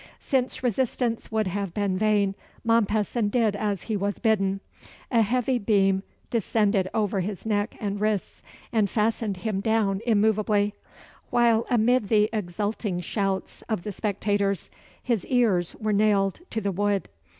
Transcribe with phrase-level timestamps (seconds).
[0.19, 2.33] Since resistance would have been vain,
[2.65, 4.59] Mompesson did as he was bidden.
[5.11, 8.41] A heavy beam descended over his neck and wrists,
[8.73, 10.73] and fastened him down immovably;
[11.29, 14.71] while, amid the exulting shouts of the spectators,
[15.03, 17.07] his ears were nailed to the wood.